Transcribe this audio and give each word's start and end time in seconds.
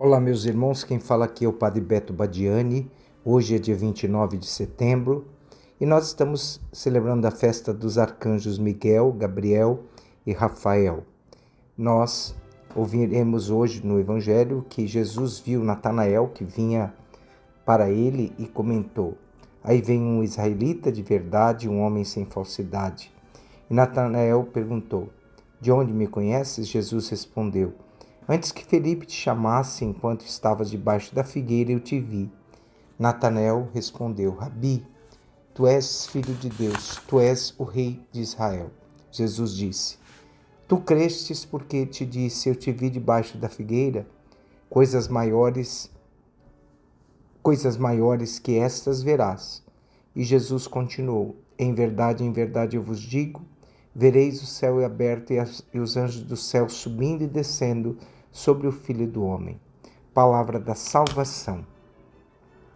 Olá, 0.00 0.20
meus 0.20 0.44
irmãos, 0.44 0.84
quem 0.84 1.00
fala 1.00 1.24
aqui 1.24 1.44
é 1.44 1.48
o 1.48 1.52
Padre 1.52 1.80
Beto 1.80 2.12
Badiani. 2.12 2.88
Hoje 3.24 3.56
é 3.56 3.58
dia 3.58 3.74
29 3.74 4.38
de 4.38 4.46
setembro 4.46 5.26
e 5.80 5.84
nós 5.84 6.06
estamos 6.06 6.60
celebrando 6.72 7.26
a 7.26 7.32
festa 7.32 7.74
dos 7.74 7.98
arcanjos 7.98 8.60
Miguel, 8.60 9.10
Gabriel 9.10 9.80
e 10.24 10.32
Rafael. 10.32 11.02
Nós 11.76 12.32
ouviremos 12.76 13.50
hoje 13.50 13.84
no 13.84 13.98
Evangelho 13.98 14.64
que 14.70 14.86
Jesus 14.86 15.40
viu 15.40 15.64
Natanael 15.64 16.28
que 16.28 16.44
vinha 16.44 16.94
para 17.66 17.90
ele 17.90 18.32
e 18.38 18.46
comentou: 18.46 19.18
Aí 19.64 19.82
vem 19.82 20.00
um 20.00 20.22
israelita 20.22 20.92
de 20.92 21.02
verdade, 21.02 21.68
um 21.68 21.80
homem 21.80 22.04
sem 22.04 22.24
falsidade. 22.24 23.12
E 23.68 23.74
Natanael 23.74 24.44
perguntou: 24.44 25.08
De 25.60 25.72
onde 25.72 25.92
me 25.92 26.06
conheces? 26.06 26.68
Jesus 26.68 27.08
respondeu: 27.08 27.74
Antes 28.30 28.52
que 28.52 28.62
Felipe 28.62 29.06
te 29.06 29.14
chamasse 29.14 29.86
enquanto 29.86 30.20
estavas 30.20 30.68
debaixo 30.68 31.14
da 31.14 31.24
figueira, 31.24 31.72
eu 31.72 31.80
te 31.80 31.98
vi. 31.98 32.30
Natanael 32.98 33.70
respondeu: 33.72 34.34
Rabi, 34.34 34.86
tu 35.54 35.66
és 35.66 36.06
filho 36.08 36.34
de 36.34 36.50
Deus, 36.50 37.00
tu 37.08 37.18
és 37.20 37.54
o 37.56 37.64
rei 37.64 38.06
de 38.12 38.20
Israel. 38.20 38.70
Jesus 39.10 39.56
disse: 39.56 39.96
Tu 40.68 40.76
crestes 40.76 41.46
porque 41.46 41.86
te 41.86 42.04
disse: 42.04 42.50
Eu 42.50 42.54
te 42.54 42.70
vi 42.70 42.90
debaixo 42.90 43.38
da 43.38 43.48
figueira. 43.48 44.06
Coisas 44.68 45.08
maiores, 45.08 45.90
coisas 47.42 47.78
maiores 47.78 48.38
que 48.38 48.58
estas 48.58 49.02
verás. 49.02 49.64
E 50.14 50.22
Jesus 50.22 50.66
continuou: 50.66 51.36
Em 51.58 51.72
verdade, 51.72 52.24
em 52.24 52.30
verdade 52.30 52.76
eu 52.76 52.82
vos 52.82 53.00
digo: 53.00 53.40
vereis 53.94 54.42
o 54.42 54.46
céu 54.46 54.84
aberto 54.84 55.32
e, 55.32 55.80
os 55.80 55.96
anjos 55.96 56.22
do 56.22 56.36
céu 56.36 56.68
subindo 56.68 57.24
e 57.24 57.26
descendo 57.26 57.96
sobre 58.38 58.68
o 58.68 58.72
Filho 58.72 59.04
do 59.04 59.24
Homem. 59.24 59.60
Palavra 60.14 60.60
da 60.60 60.74
salvação. 60.76 61.66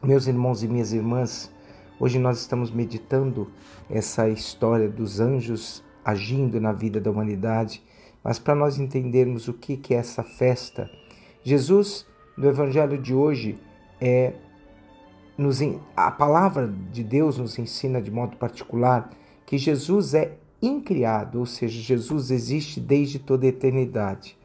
Meus 0.00 0.28
irmãos 0.28 0.62
e 0.62 0.68
minhas 0.68 0.92
irmãs, 0.92 1.52
hoje 1.98 2.16
nós 2.16 2.38
estamos 2.38 2.70
meditando 2.70 3.50
essa 3.90 4.28
história 4.28 4.88
dos 4.88 5.18
anjos 5.18 5.82
agindo 6.04 6.60
na 6.60 6.72
vida 6.72 7.00
da 7.00 7.10
humanidade, 7.10 7.82
mas 8.22 8.38
para 8.38 8.54
nós 8.54 8.78
entendermos 8.78 9.48
o 9.48 9.52
que 9.52 9.92
é 9.92 9.96
essa 9.96 10.22
festa, 10.22 10.88
Jesus, 11.42 12.06
no 12.36 12.48
Evangelho 12.48 12.96
de 12.96 13.12
hoje, 13.12 13.58
é, 14.00 14.34
nos, 15.36 15.58
a 15.96 16.12
palavra 16.12 16.72
de 16.92 17.02
Deus 17.02 17.36
nos 17.36 17.58
ensina 17.58 18.00
de 18.00 18.12
modo 18.12 18.36
particular 18.36 19.10
que 19.44 19.58
Jesus 19.58 20.14
é 20.14 20.38
incriado, 20.62 21.40
ou 21.40 21.46
seja, 21.46 21.80
Jesus 21.80 22.30
existe 22.30 22.78
desde 22.78 23.18
toda 23.18 23.44
a 23.44 23.48
eternidade. 23.48 24.37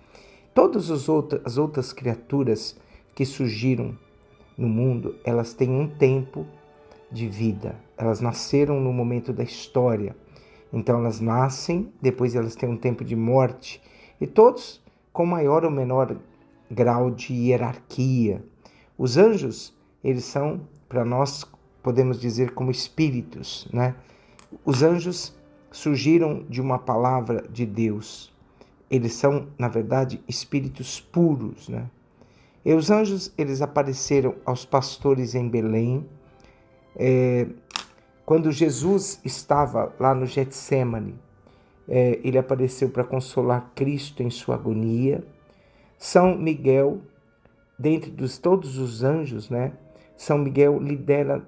Todas 0.54 0.92
as 0.92 1.10
outras, 1.10 1.42
as 1.46 1.58
outras 1.58 1.92
criaturas 1.92 2.76
que 3.16 3.26
surgiram 3.26 3.98
no 4.58 4.68
mundo, 4.68 5.16
elas 5.24 5.54
têm 5.54 5.70
um 5.70 5.88
tempo 5.88 6.46
de 7.12 7.28
vida. 7.28 7.76
Elas 7.98 8.22
nasceram 8.22 8.80
no 8.80 8.94
momento 8.94 9.34
da 9.34 9.44
história. 9.44 10.16
Então 10.72 11.00
elas 11.00 11.20
nascem, 11.20 11.92
depois 12.02 12.36
elas 12.36 12.56
têm 12.56 12.70
um 12.70 12.78
tempo 12.78 13.04
de 13.04 13.16
morte. 13.16 13.82
E 14.22 14.28
todos 14.28 14.82
com 15.12 15.26
maior 15.26 15.64
ou 15.64 15.72
menor 15.72 16.18
grau 16.70 17.12
de 17.12 17.34
hierarquia. 17.34 18.44
Os 18.98 19.18
anjos, 19.18 19.74
eles 20.04 20.26
são, 20.26 20.62
para 20.90 21.06
nós, 21.06 21.46
podemos 21.82 22.20
dizer 22.20 22.52
como 22.52 22.72
espíritos, 22.72 23.68
né? 23.72 23.96
Os 24.66 24.82
anjos 24.84 25.36
surgiram 25.72 26.44
de 26.48 26.62
uma 26.62 26.78
palavra 26.80 27.44
de 27.50 27.66
Deus 27.66 28.33
eles 28.94 29.14
são, 29.14 29.48
na 29.58 29.68
verdade, 29.68 30.24
espíritos 30.28 31.00
puros, 31.00 31.68
né? 31.68 31.90
E 32.64 32.72
os 32.76 32.92
anjos, 32.92 33.34
eles 33.36 33.60
apareceram 33.60 34.36
aos 34.46 34.66
pastores 34.66 35.34
em 35.34 35.50
Belém, 35.50 36.08
é, 36.96 37.48
quando 38.24 38.52
Jesus 38.52 39.20
estava 39.26 39.92
lá 40.00 40.14
no 40.14 40.28
Getsemane, 40.28 41.16
é, 41.90 42.20
ele 42.24 42.38
apareceu 42.38 42.88
para 42.88 43.04
consolar 43.04 43.72
Cristo 43.74 44.22
em 44.22 44.30
sua 44.30 44.56
agonia. 44.56 45.24
São 45.98 46.38
Miguel, 46.38 47.02
dentre 47.78 48.12
dos 48.12 48.38
todos 48.38 48.78
os 48.78 49.04
anjos, 49.04 49.50
né? 49.50 49.74
São 50.16 50.38
Miguel 50.38 50.80
lidera 50.80 51.46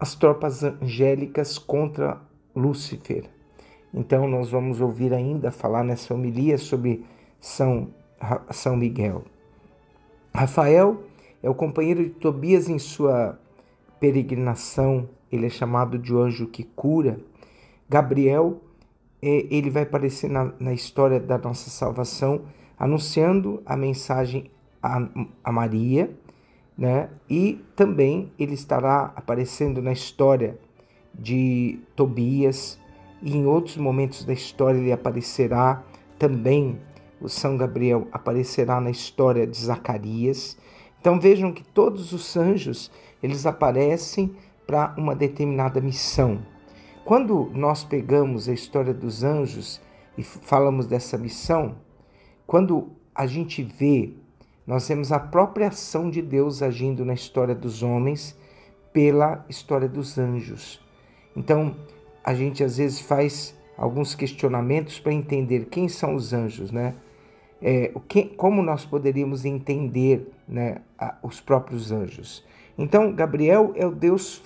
as 0.00 0.14
tropas 0.14 0.64
angélicas 0.64 1.58
contra 1.58 2.22
Lúcifer. 2.56 3.28
Então, 3.92 4.28
nós 4.28 4.50
vamos 4.50 4.80
ouvir 4.80 5.12
ainda 5.12 5.50
falar 5.50 5.82
nessa 5.82 6.14
homilia 6.14 6.56
sobre 6.58 7.04
São, 7.40 7.88
São 8.50 8.76
Miguel. 8.76 9.24
Rafael 10.32 11.02
é 11.42 11.50
o 11.50 11.54
companheiro 11.54 12.04
de 12.04 12.10
Tobias 12.10 12.68
em 12.68 12.78
sua 12.78 13.38
peregrinação, 13.98 15.08
ele 15.30 15.46
é 15.46 15.50
chamado 15.50 15.98
de 15.98 16.14
anjo 16.14 16.46
que 16.46 16.64
cura. 16.64 17.20
Gabriel, 17.88 18.60
é, 19.22 19.46
ele 19.50 19.70
vai 19.70 19.82
aparecer 19.82 20.30
na, 20.30 20.52
na 20.58 20.72
história 20.72 21.20
da 21.20 21.36
nossa 21.36 21.68
salvação, 21.68 22.42
anunciando 22.78 23.62
a 23.66 23.76
mensagem 23.76 24.50
a, 24.82 25.06
a 25.44 25.52
Maria, 25.52 26.10
né? 26.76 27.10
E 27.28 27.62
também 27.76 28.32
ele 28.38 28.54
estará 28.54 29.12
aparecendo 29.14 29.82
na 29.82 29.92
história 29.92 30.58
de 31.14 31.78
Tobias, 31.94 32.79
e 33.22 33.36
em 33.36 33.46
outros 33.46 33.76
momentos 33.76 34.24
da 34.24 34.32
história 34.32 34.78
ele 34.78 34.92
aparecerá 34.92 35.82
também. 36.18 36.78
O 37.20 37.28
São 37.28 37.56
Gabriel 37.56 38.08
aparecerá 38.12 38.80
na 38.80 38.90
história 38.90 39.46
de 39.46 39.56
Zacarias. 39.58 40.56
Então 41.00 41.20
vejam 41.20 41.52
que 41.52 41.62
todos 41.62 42.12
os 42.12 42.36
anjos 42.36 42.90
eles 43.22 43.44
aparecem 43.44 44.34
para 44.66 44.94
uma 44.96 45.14
determinada 45.14 45.80
missão. 45.80 46.40
Quando 47.04 47.50
nós 47.54 47.84
pegamos 47.84 48.48
a 48.48 48.52
história 48.52 48.94
dos 48.94 49.24
anjos 49.24 49.80
e 50.16 50.22
falamos 50.22 50.86
dessa 50.86 51.18
missão, 51.18 51.76
quando 52.46 52.90
a 53.14 53.26
gente 53.26 53.62
vê, 53.62 54.14
nós 54.66 54.86
vemos 54.88 55.10
a 55.10 55.18
própria 55.18 55.68
ação 55.68 56.08
de 56.08 56.22
Deus 56.22 56.62
agindo 56.62 57.04
na 57.04 57.14
história 57.14 57.54
dos 57.54 57.82
homens 57.82 58.38
pela 58.92 59.44
história 59.48 59.88
dos 59.88 60.18
anjos. 60.18 60.80
Então, 61.36 61.74
a 62.24 62.34
gente 62.34 62.62
às 62.62 62.76
vezes 62.76 63.00
faz 63.00 63.54
alguns 63.76 64.14
questionamentos 64.14 65.00
para 65.00 65.12
entender 65.12 65.66
quem 65.66 65.88
são 65.88 66.14
os 66.14 66.32
anjos, 66.32 66.70
né? 66.70 66.94
É, 67.62 67.92
que, 68.08 68.24
como 68.24 68.62
nós 68.62 68.84
poderíamos 68.84 69.44
entender 69.44 70.32
né, 70.48 70.80
a, 70.98 71.16
os 71.22 71.40
próprios 71.40 71.92
anjos? 71.92 72.44
Então, 72.76 73.12
Gabriel 73.12 73.72
é 73.76 73.86
o 73.86 73.90
Deus, 73.90 74.42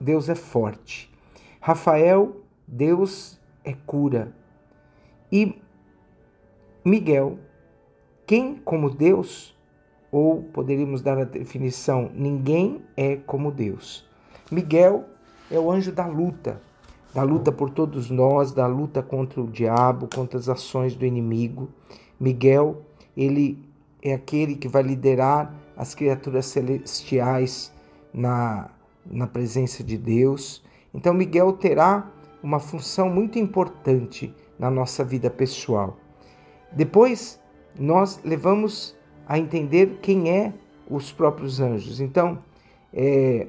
Deus 0.00 0.28
é 0.28 0.34
forte. 0.34 1.10
Rafael, 1.60 2.36
Deus 2.66 3.40
é 3.64 3.72
cura. 3.72 4.32
E 5.30 5.60
Miguel, 6.84 7.38
quem 8.26 8.56
como 8.56 8.90
Deus, 8.90 9.56
ou 10.10 10.42
poderíamos 10.42 11.02
dar 11.02 11.18
a 11.18 11.24
definição, 11.24 12.10
ninguém 12.14 12.82
é 12.96 13.16
como 13.16 13.50
Deus. 13.50 14.08
Miguel 14.50 15.04
é 15.50 15.58
o 15.58 15.70
anjo 15.70 15.92
da 15.92 16.06
luta, 16.06 16.60
da 17.16 17.22
luta 17.22 17.50
por 17.50 17.70
todos 17.70 18.10
nós, 18.10 18.52
da 18.52 18.66
luta 18.66 19.02
contra 19.02 19.40
o 19.40 19.46
diabo, 19.46 20.06
contra 20.14 20.38
as 20.38 20.50
ações 20.50 20.94
do 20.94 21.06
inimigo. 21.06 21.70
Miguel, 22.20 22.82
ele 23.16 23.58
é 24.02 24.12
aquele 24.12 24.54
que 24.54 24.68
vai 24.68 24.82
liderar 24.82 25.50
as 25.74 25.94
criaturas 25.94 26.44
celestiais 26.44 27.72
na, 28.12 28.68
na 29.10 29.26
presença 29.26 29.82
de 29.82 29.96
Deus. 29.96 30.62
Então, 30.92 31.14
Miguel 31.14 31.54
terá 31.54 32.06
uma 32.42 32.60
função 32.60 33.08
muito 33.08 33.38
importante 33.38 34.34
na 34.58 34.70
nossa 34.70 35.02
vida 35.02 35.30
pessoal. 35.30 35.96
Depois, 36.70 37.40
nós 37.78 38.20
levamos 38.22 38.94
a 39.26 39.38
entender 39.38 40.00
quem 40.02 40.28
é 40.28 40.52
os 40.86 41.12
próprios 41.12 41.60
anjos. 41.60 41.98
Então, 41.98 42.40
é, 42.92 43.46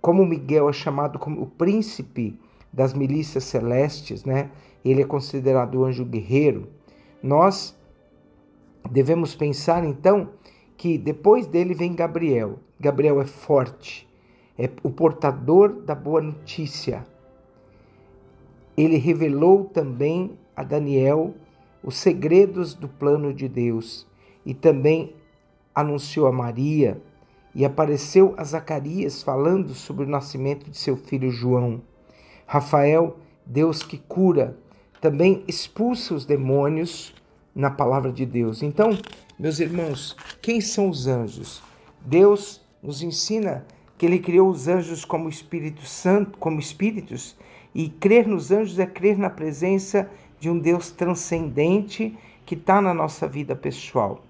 como 0.00 0.26
Miguel 0.26 0.68
é 0.68 0.72
chamado 0.72 1.20
como 1.20 1.40
o 1.40 1.46
príncipe 1.46 2.36
das 2.76 2.92
milícias 2.92 3.44
celestes, 3.44 4.26
né? 4.26 4.50
Ele 4.84 5.00
é 5.00 5.06
considerado 5.06 5.76
o 5.76 5.84
anjo 5.86 6.04
guerreiro. 6.04 6.68
Nós 7.22 7.74
devemos 8.92 9.34
pensar 9.34 9.82
então 9.82 10.28
que 10.76 10.98
depois 10.98 11.46
dele 11.46 11.72
vem 11.72 11.94
Gabriel. 11.94 12.58
Gabriel 12.78 13.18
é 13.18 13.24
forte, 13.24 14.06
é 14.58 14.68
o 14.82 14.90
portador 14.90 15.72
da 15.72 15.94
boa 15.94 16.20
notícia. 16.20 17.06
Ele 18.76 18.98
revelou 18.98 19.64
também 19.64 20.38
a 20.54 20.62
Daniel 20.62 21.34
os 21.82 21.96
segredos 21.96 22.74
do 22.74 22.88
plano 22.88 23.32
de 23.32 23.48
Deus 23.48 24.06
e 24.44 24.52
também 24.52 25.14
anunciou 25.74 26.26
a 26.26 26.32
Maria 26.32 27.00
e 27.54 27.64
apareceu 27.64 28.34
a 28.36 28.44
Zacarias 28.44 29.22
falando 29.22 29.72
sobre 29.72 30.04
o 30.04 30.08
nascimento 30.08 30.68
de 30.68 30.76
seu 30.76 30.94
filho 30.94 31.30
João. 31.30 31.80
Rafael, 32.46 33.16
Deus 33.44 33.82
que 33.82 33.98
cura, 33.98 34.56
também 35.00 35.44
expulsa 35.46 36.14
os 36.14 36.24
demônios 36.24 37.14
na 37.54 37.70
palavra 37.70 38.12
de 38.12 38.24
Deus. 38.24 38.62
Então, 38.62 38.98
meus 39.38 39.58
irmãos, 39.60 40.16
quem 40.40 40.60
são 40.60 40.88
os 40.88 41.06
anjos? 41.06 41.62
Deus 42.00 42.60
nos 42.82 43.02
ensina 43.02 43.66
que 43.98 44.06
ele 44.06 44.18
criou 44.18 44.48
os 44.48 44.68
anjos 44.68 45.04
como 45.04 45.28
Espírito 45.28 45.84
Santo, 45.84 46.38
como 46.38 46.60
espíritos, 46.60 47.36
e 47.74 47.88
crer 47.88 48.26
nos 48.26 48.50
anjos 48.50 48.78
é 48.78 48.86
crer 48.86 49.18
na 49.18 49.28
presença 49.28 50.08
de 50.38 50.48
um 50.48 50.58
Deus 50.58 50.90
transcendente 50.90 52.16
que 52.44 52.54
está 52.54 52.80
na 52.80 52.94
nossa 52.94 53.26
vida 53.26 53.56
pessoal. 53.56 54.22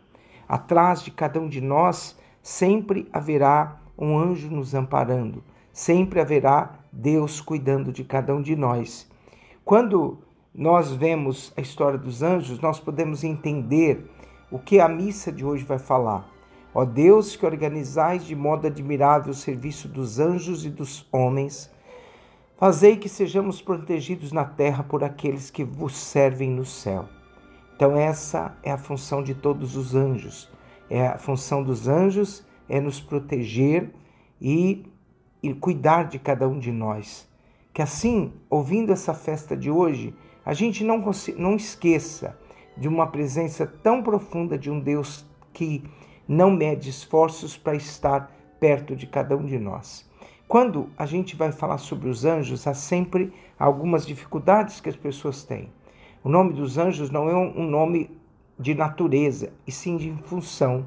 Atrás 0.49 1.03
de 1.03 1.11
cada 1.11 1.41
um 1.41 1.49
de 1.49 1.61
nós 1.61 2.17
sempre 2.43 3.09
haverá 3.13 3.81
um 3.99 4.19
anjo 4.19 4.49
nos 4.49 4.75
amparando, 4.75 5.43
sempre 5.77 6.23
haverá 6.23 6.79
Deus 6.91 7.39
cuidando 7.39 7.93
de 7.93 8.03
cada 8.03 8.35
um 8.35 8.41
de 8.41 8.57
nós. 8.57 9.07
Quando 9.63 10.21
nós 10.55 10.91
vemos 10.91 11.53
a 11.55 11.61
história 11.61 11.99
dos 11.99 12.23
anjos, 12.23 12.59
nós 12.61 12.81
podemos 12.81 13.23
entender 13.23 14.11
o 14.51 14.59
que 14.59 14.81
a 14.81 14.89
missa 14.89 15.31
de 15.31 15.45
hoje 15.45 15.65
vai 15.65 15.79
falar. 15.79 16.27
Ó 16.73 16.83
Deus, 16.87 17.37
que 17.37 17.45
organizais 17.45 18.25
de 18.25 18.35
modo 18.35 18.67
admirável 18.67 19.33
o 19.33 19.35
serviço 19.35 19.87
dos 19.87 20.19
anjos 20.19 20.65
e 20.65 20.71
dos 20.71 21.07
homens, 21.13 21.71
fazei 22.57 22.97
que 22.97 23.09
sejamos 23.09 23.61
protegidos 23.61 24.33
na 24.33 24.47
terra 24.47 24.83
por 24.83 25.05
aqueles 25.05 25.51
que 25.51 25.63
vos 25.63 25.95
servem 25.95 26.49
no 26.49 26.65
céu. 26.65 27.05
Então, 27.75 27.95
essa 27.95 28.57
é 28.63 28.73
a 28.73 28.79
função 28.79 29.23
de 29.23 29.35
todos 29.35 29.77
os 29.77 29.95
anjos. 29.95 30.51
É 30.89 31.07
a 31.07 31.19
função 31.19 31.63
dos 31.63 31.87
anjos 31.87 32.47
é 32.67 32.81
nos 32.81 32.99
proteger 32.99 33.93
e, 34.41 34.96
e 35.43 35.53
cuidar 35.55 36.05
de 36.05 36.19
cada 36.19 36.49
um 36.49 36.59
de 36.59 36.73
nós. 36.73 37.29
Que 37.73 37.83
assim, 37.83 38.33
ouvindo 38.49 38.93
essa 38.93 39.15
festa 39.15 39.57
de 39.57 39.71
hoje, 39.71 40.15
a 40.45 40.55
gente 40.55 40.85
não, 40.85 41.03
não 41.37 41.57
esqueça 41.57 42.39
de 42.77 42.89
uma 42.89 43.07
presença 43.07 43.67
tão 43.67 44.03
profunda 44.03 44.59
de 44.59 44.71
um 44.71 44.81
Deus 44.81 45.27
que 45.53 45.83
não 46.29 46.51
mede 46.51 46.91
esforços 46.91 47.57
para 47.57 47.75
estar 47.75 48.31
perto 48.61 48.95
de 48.95 49.07
cada 49.07 49.37
um 49.37 49.45
de 49.45 49.59
nós. 49.59 50.09
Quando 50.49 50.89
a 50.97 51.07
gente 51.07 51.35
vai 51.35 51.51
falar 51.51 51.79
sobre 51.79 52.09
os 52.09 52.25
anjos, 52.25 52.67
há 52.67 52.75
sempre 52.75 53.33
algumas 53.59 54.07
dificuldades 54.07 54.81
que 54.81 54.89
as 54.89 54.97
pessoas 54.97 55.45
têm. 55.45 55.73
O 56.23 56.29
nome 56.29 56.53
dos 56.53 56.79
anjos 56.79 57.11
não 57.11 57.29
é 57.29 57.35
um 57.35 57.69
nome 57.69 58.11
de 58.59 58.75
natureza, 58.75 59.53
e 59.67 59.73
sim 59.73 59.97
de 59.97 60.13
função. 60.25 60.87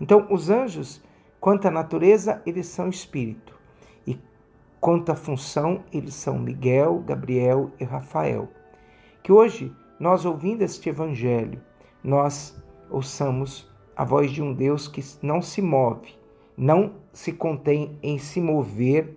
Então, 0.00 0.26
os 0.30 0.50
anjos, 0.50 1.02
quanto 1.40 1.66
à 1.66 1.70
natureza, 1.70 2.42
eles 2.46 2.66
são 2.66 2.88
espírito. 2.88 3.58
Quanto 4.82 5.10
à 5.10 5.14
função, 5.14 5.82
eles 5.90 6.14
são 6.14 6.38
Miguel, 6.38 7.02
Gabriel 7.06 7.70
e 7.80 7.84
Rafael 7.84 8.50
que 9.22 9.30
hoje, 9.30 9.72
nós 10.00 10.24
ouvindo 10.24 10.62
este 10.62 10.88
Evangelho, 10.88 11.60
nós 12.02 12.60
ouçamos 12.90 13.70
a 13.96 14.04
voz 14.04 14.30
de 14.30 14.42
um 14.42 14.52
Deus 14.52 14.88
que 14.88 15.02
não 15.22 15.40
se 15.40 15.62
move, 15.62 16.14
não 16.56 16.94
se 17.12 17.32
contém 17.32 17.96
em 18.02 18.18
se 18.18 18.40
mover 18.40 19.16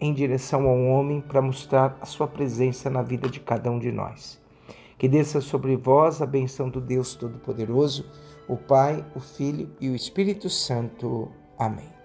em 0.00 0.12
direção 0.12 0.66
ao 0.66 0.84
homem 0.84 1.20
para 1.20 1.40
mostrar 1.40 1.96
a 2.00 2.06
sua 2.06 2.26
presença 2.26 2.90
na 2.90 3.02
vida 3.02 3.28
de 3.28 3.40
cada 3.40 3.70
um 3.70 3.78
de 3.78 3.92
nós. 3.92 4.42
Que 4.98 5.08
desça 5.08 5.40
sobre 5.40 5.76
vós 5.76 6.20
a 6.20 6.26
benção 6.26 6.68
do 6.68 6.80
Deus 6.80 7.14
Todo-Poderoso, 7.14 8.10
o 8.48 8.56
Pai, 8.56 9.04
o 9.14 9.20
Filho 9.20 9.70
e 9.80 9.88
o 9.88 9.94
Espírito 9.94 10.50
Santo. 10.50 11.30
Amém. 11.58 11.95